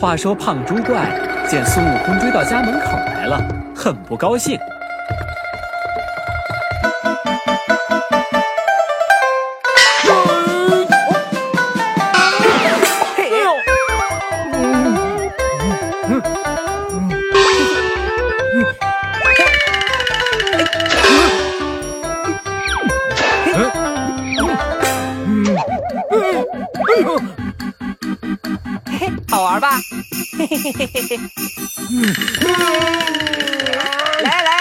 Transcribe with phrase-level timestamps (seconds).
[0.00, 1.10] 话说胖猪怪
[1.46, 3.38] 见孙悟空追到家门口来了，
[3.76, 4.58] 很不高兴。
[29.30, 29.80] 好玩吧？
[30.36, 31.20] 嘿嘿嘿嘿嘿嘿！
[34.22, 34.59] 来来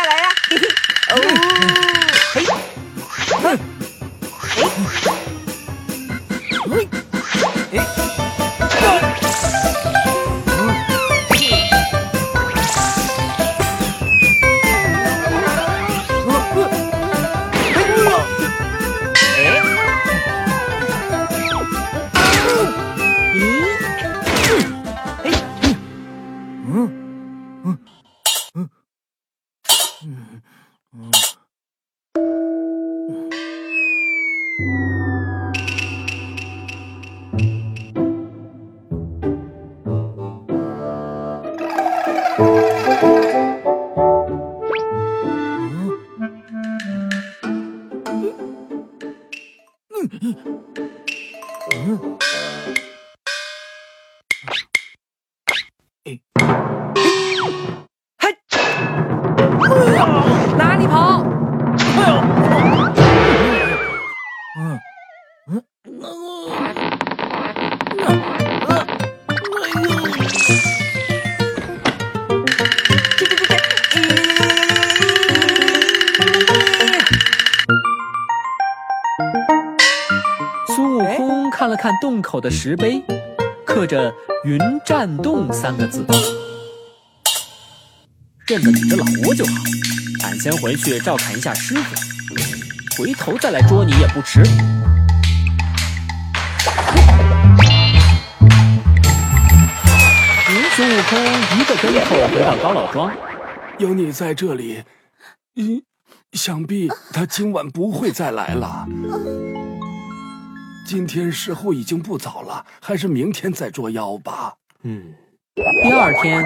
[26.72, 27.80] 嗯嗯
[28.54, 28.70] 嗯
[30.04, 30.42] 嗯
[30.94, 31.12] 嗯
[81.60, 83.04] 看了看洞口的石碑，
[83.66, 84.14] 刻着
[84.48, 86.06] “云栈洞”三个字，
[88.48, 89.52] 认得你的老窝就好。
[90.24, 94.42] 俺先回去照看一下师傅，回头再来捉你也不迟。
[100.78, 101.20] 孙悟空
[101.60, 103.12] 一个跟头回到高老庄，
[103.80, 104.86] 有你在这里，
[105.58, 105.82] 嗯，
[106.32, 108.88] 想必他今晚不会再来了。
[110.90, 114.56] 今天时候已经不早了，还是明天再捉妖吧。
[114.82, 115.14] 嗯，
[115.84, 116.44] 第二天，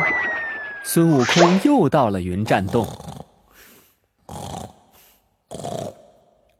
[0.83, 2.85] 孙悟空又到了云栈洞。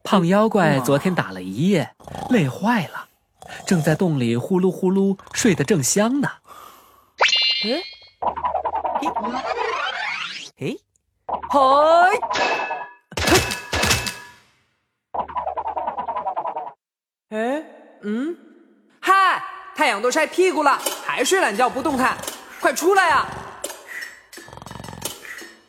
[0.02, 1.94] 胖妖怪昨天打了一夜，
[2.30, 3.10] 累坏了，
[3.68, 6.30] 正在洞里呼噜呼噜睡得正香呢。
[7.66, 7.84] 哎，
[10.56, 10.80] 嘿，嘿，
[17.30, 17.66] 哎，
[18.06, 18.36] 嗯，
[19.00, 19.42] 嗨，
[19.76, 22.18] 太阳都晒屁股了，还睡懒觉不动弹，
[22.60, 23.26] 快出来呀！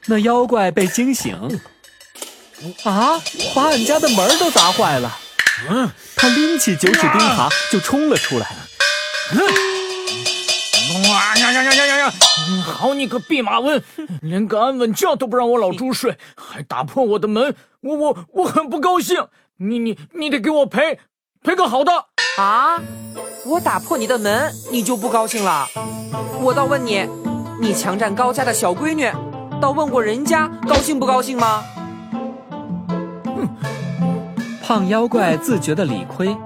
[0.06, 1.32] 那妖怪被惊醒，
[2.82, 3.22] 啊，
[3.54, 5.16] 把俺家的门都砸坏了。
[5.70, 8.48] 嗯，他拎起九齿钉耙就冲了出来。
[9.30, 9.40] 嗯
[11.08, 12.12] 哇呀呀呀呀呀呀！
[12.62, 13.82] 好你个弼马温，
[14.22, 19.28] 连个安稳觉都不让我老猪睡，还打破我的门，我我我很不高兴。
[19.56, 20.98] 你你你得给我赔
[21.42, 22.06] 赔个好的
[22.36, 22.82] 啊！
[23.46, 25.68] 我打破你的门，你就不高兴了？
[26.40, 27.06] 我倒问你，
[27.60, 29.08] 你强占高家的小闺女，
[29.60, 31.62] 倒问过人家高兴不高兴吗？
[33.24, 33.48] 哼
[34.60, 36.36] 胖妖怪自觉的理亏，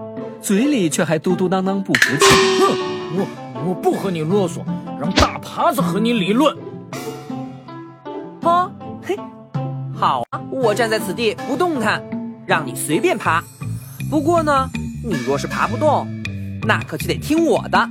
[0.43, 2.27] 嘴里却还嘟嘟囔囔不服气。
[2.61, 2.77] 哼，
[3.17, 3.27] 我
[3.69, 4.61] 我不和你啰嗦，
[5.01, 6.55] 让大耙子和你理论。
[8.43, 8.71] 哦，
[9.03, 9.17] 嘿，
[9.95, 12.03] 好啊，我站在此地不动弹，
[12.45, 13.43] 让你随便爬。
[14.11, 14.69] 不过呢，
[15.09, 16.07] 你若是爬不动，
[16.67, 17.89] 那可就得听我的。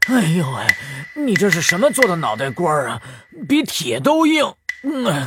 [0.11, 0.65] 哎呦喂，
[1.23, 2.99] 你这是什么做的脑袋瓜啊？
[3.47, 4.43] 比铁都硬。
[4.81, 5.25] 嗯，哎，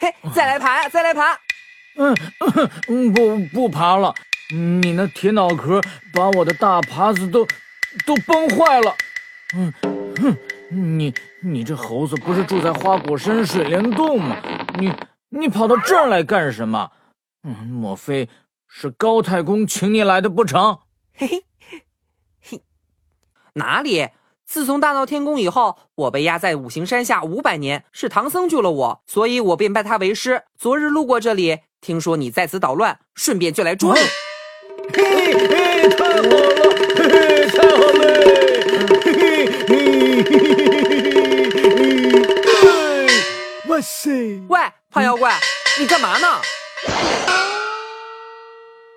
[0.00, 1.38] 嘿，再来爬呀，再来爬。
[1.96, 2.16] 嗯
[2.88, 4.12] 嗯，不不爬了。
[4.50, 5.80] 你那铁脑壳
[6.12, 7.46] 把我的大耙子都
[8.04, 8.94] 都崩坏了。
[9.54, 9.72] 嗯
[10.20, 10.36] 哼，
[10.68, 14.36] 你你这猴子不是住在花果山水帘洞吗？
[14.78, 14.92] 你
[15.28, 16.90] 你跑到这儿来干什么？
[17.44, 18.28] 嗯，莫非
[18.76, 20.80] 是高太公请你来的不成？
[21.14, 21.84] 嘿嘿
[22.40, 22.60] 嘿，
[23.52, 24.08] 哪里？
[24.44, 30.42] 自从大闹天宫以后，我被压在五行山下五百年，是唐僧救了我，所以我便拜他为师。
[30.58, 34.00] 昨日路过这里，听说你在此捣乱，顺便就来捉你。
[34.92, 38.02] 嘿嘿，太好了，嘿嘿，太好了，
[39.04, 40.42] 嘿嘿嘿嘿
[42.42, 43.06] 嘿，
[43.68, 44.42] 哇塞！
[44.48, 44.58] 喂，
[44.90, 45.38] 胖妖怪，
[45.78, 46.26] 你干嘛呢？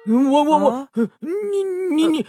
[0.08, 0.88] 我我我，
[1.20, 2.26] 你你你，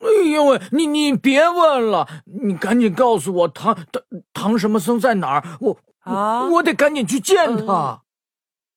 [0.00, 8.02] 哎呦喂，你你别问了，你赶紧告诉我唐唐唐什么僧在哪儿，我啊，我得赶紧去见他。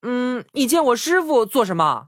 [0.04, 2.08] 嗯，你见我师傅做什么？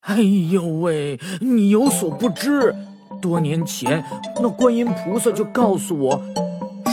[0.00, 2.74] 哎呦喂，你有所不知，
[3.20, 4.02] 多年前
[4.36, 6.22] 那观音菩萨就告诉我，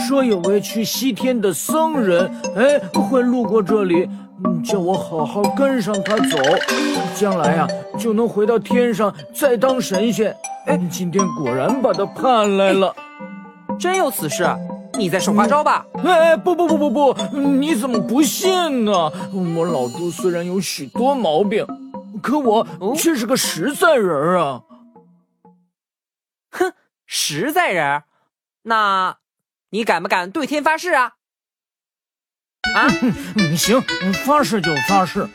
[0.06, 4.08] 说有位去西天的僧人，哎，会路过这里。
[4.64, 6.36] 叫我好好跟上他走，
[7.14, 7.66] 将来啊
[7.98, 10.36] 就能回到天上再当神仙。
[10.66, 12.94] 哎，今天果然把他盼来了，
[13.78, 14.44] 真有此事？
[14.98, 15.86] 你在耍花招吧？
[16.04, 18.92] 哎，不不不不不，你怎么不信呢？
[19.32, 21.66] 我老朱虽然有许多毛病，
[22.22, 22.66] 可我
[22.96, 24.62] 却是个实在人啊。
[26.50, 26.72] 哼，
[27.06, 28.02] 实在人？
[28.62, 29.18] 那，
[29.70, 31.12] 你敢不敢对天发誓啊？
[32.76, 32.86] 啊，
[33.56, 33.82] 行，
[34.26, 35.26] 发誓就发誓。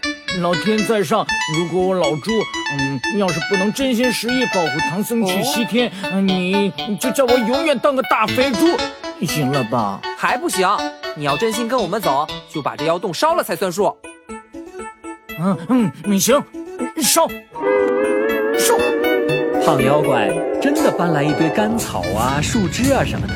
[0.42, 1.26] 老天在上，
[1.58, 2.32] 如果我老朱，
[2.78, 5.92] 嗯，要是不能真心实意保护唐僧去西天，
[6.24, 8.78] 你就叫我永远当个大肥猪，
[9.26, 10.00] 行了吧？
[10.16, 10.70] 还不行，
[11.16, 13.94] 你要真心跟我们走，就把这妖洞烧了才算数。
[15.40, 16.42] 嗯嗯，你行，
[17.02, 17.28] 烧
[18.58, 18.78] 烧。
[19.66, 20.30] 胖妖怪
[20.62, 23.34] 真的搬来一堆干草啊、树枝啊什么的，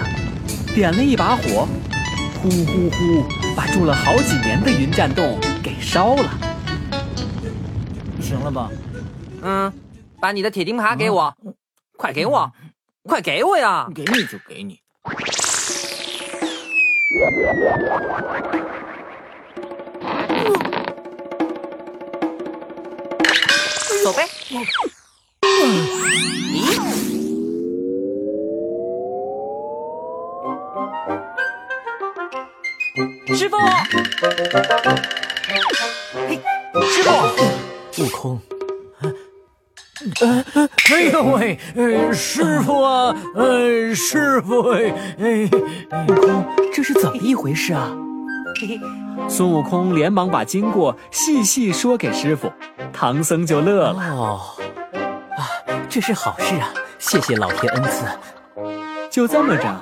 [0.76, 1.68] 点了一把火。
[2.42, 3.45] 呼呼呼！
[3.56, 6.30] 把住了好几年的云栈洞给烧了，
[8.22, 8.70] 行了吧？
[9.42, 9.72] 嗯，
[10.20, 11.36] 把你的铁钉耙给我，
[11.98, 12.52] 快给我，
[13.04, 13.88] 快给我呀！
[13.94, 14.80] 给你就给你。
[24.04, 24.28] 走呗。
[33.36, 33.58] 师傅，
[36.82, 37.12] 师傅，
[38.02, 38.42] 悟空，
[40.94, 41.60] 哎呦喂，
[42.14, 44.94] 师傅啊，呃，师傅，哎，
[46.08, 47.92] 悟空，这是怎么一回事啊？
[49.28, 52.50] 孙悟空连忙把经过细细说给师傅，
[52.94, 54.00] 唐僧就乐了。
[54.14, 54.40] 哦，
[55.38, 55.44] 啊，
[55.90, 58.06] 这是好事啊，谢谢老天恩赐。
[59.16, 59.82] 就这么着，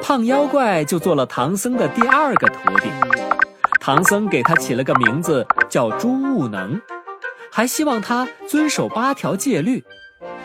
[0.00, 2.88] 胖妖怪就做了唐僧的第二个徒弟。
[3.80, 6.80] 唐僧给他起了个名字叫朱悟能，
[7.50, 9.82] 还希望他遵守八条戒律，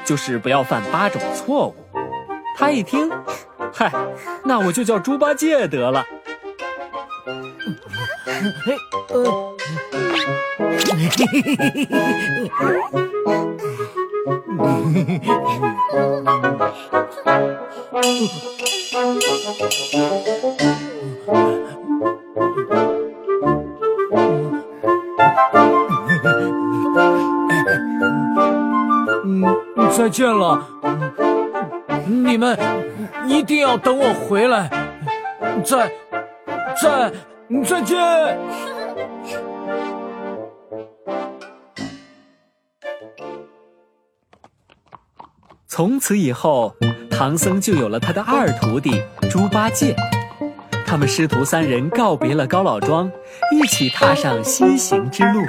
[0.03, 1.75] 就是不要犯八种错误。
[2.57, 3.11] 他一听，
[3.71, 3.91] 嗨，
[4.43, 6.03] 那我就叫猪八戒得了。
[8.65, 8.75] 嘿，
[9.09, 9.55] 呃，
[10.57, 11.85] 嘿嘿嘿嘿嘿
[16.39, 16.54] 嘿。
[29.25, 30.65] 嗯，再见了，
[32.07, 32.57] 你们
[33.27, 34.69] 一定要等我回来。
[35.65, 35.91] 再
[36.81, 37.11] 再
[37.65, 38.39] 再见。
[45.67, 46.73] 从此以后，
[47.17, 49.95] 唐僧就有了他的二徒弟猪八戒。
[50.85, 53.09] 他们师徒三人告别了高老庄，
[53.53, 55.41] 一起踏上西行之路。